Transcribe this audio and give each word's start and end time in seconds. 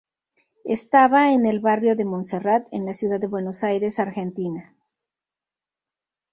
Estaba 0.65 1.31
en 1.31 1.45
el 1.45 1.59
barrio 1.59 1.95
de 1.95 2.05
Monserrat, 2.05 2.67
en 2.71 2.87
la 2.87 2.95
ciudad 2.95 3.19
de 3.19 3.27
Buenos 3.27 3.63
Aires, 3.63 3.99
Argentina. 3.99 4.75